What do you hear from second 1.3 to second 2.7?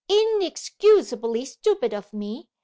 stupid of me.